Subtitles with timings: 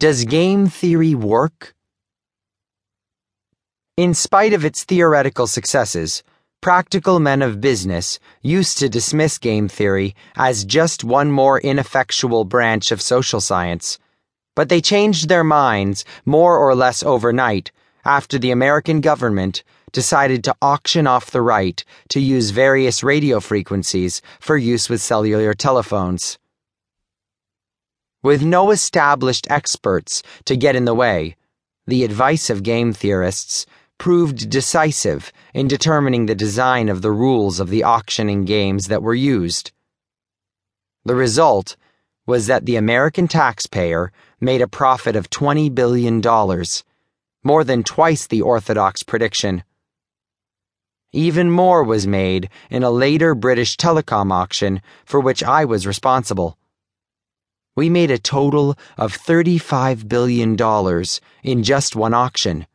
[0.00, 1.74] Does game theory work?
[3.98, 6.22] In spite of its theoretical successes,
[6.62, 12.90] practical men of business used to dismiss game theory as just one more ineffectual branch
[12.92, 13.98] of social science.
[14.56, 17.70] But they changed their minds more or less overnight
[18.02, 19.62] after the American government
[19.92, 25.52] decided to auction off the right to use various radio frequencies for use with cellular
[25.52, 26.38] telephones.
[28.22, 31.36] With no established experts to get in the way,
[31.86, 33.64] the advice of game theorists
[33.96, 39.14] proved decisive in determining the design of the rules of the auctioning games that were
[39.14, 39.72] used.
[41.06, 41.76] The result
[42.26, 46.20] was that the American taxpayer made a profit of $20 billion,
[47.42, 49.64] more than twice the orthodox prediction.
[51.12, 56.58] Even more was made in a later British telecom auction for which I was responsible.
[57.76, 60.56] We made a total of $35 billion
[61.42, 62.66] in just one auction.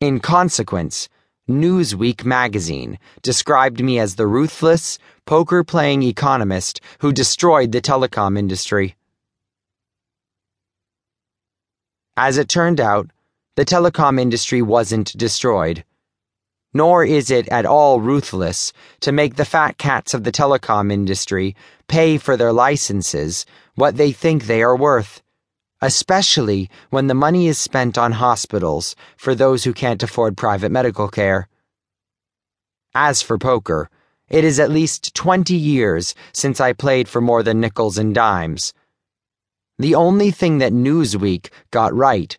[0.00, 1.08] In consequence,
[1.48, 8.96] Newsweek magazine described me as the ruthless, poker playing economist who destroyed the telecom industry.
[12.16, 13.10] As it turned out,
[13.56, 15.84] the telecom industry wasn't destroyed.
[16.74, 21.56] Nor is it at all ruthless to make the fat cats of the telecom industry
[21.86, 25.22] pay for their licenses what they think they are worth,
[25.80, 31.08] especially when the money is spent on hospitals for those who can't afford private medical
[31.08, 31.48] care.
[32.94, 33.88] As for poker,
[34.28, 38.74] it is at least 20 years since I played for more than nickels and dimes.
[39.78, 42.36] The only thing that Newsweek got right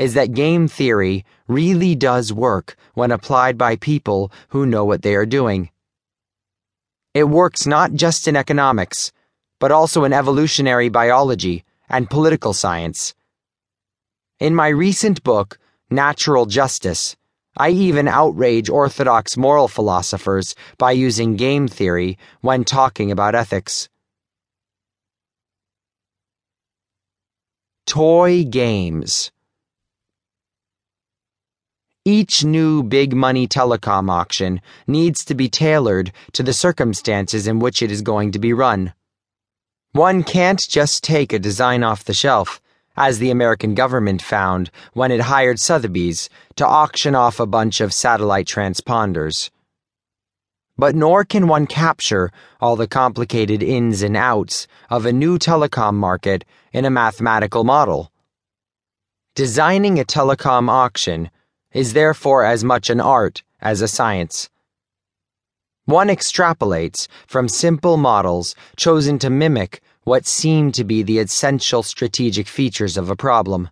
[0.00, 5.14] is that game theory really does work when applied by people who know what they
[5.14, 5.68] are doing.
[7.12, 9.12] It works not just in economics,
[9.58, 13.14] but also in evolutionary biology and political science.
[14.38, 15.58] In my recent book,
[15.90, 17.14] Natural Justice,
[17.58, 23.90] I even outrage orthodox moral philosophers by using game theory when talking about ethics.
[27.84, 29.30] Toy games.
[32.06, 37.82] Each new big money telecom auction needs to be tailored to the circumstances in which
[37.82, 38.94] it is going to be run.
[39.92, 42.58] One can't just take a design off the shelf,
[42.96, 47.92] as the American government found when it hired Sotheby's to auction off a bunch of
[47.92, 49.50] satellite transponders.
[50.78, 52.32] But nor can one capture
[52.62, 58.10] all the complicated ins and outs of a new telecom market in a mathematical model.
[59.34, 61.30] Designing a telecom auction
[61.72, 64.50] is therefore as much an art as a science.
[65.84, 72.48] One extrapolates from simple models chosen to mimic what seem to be the essential strategic
[72.48, 73.70] features of a problem.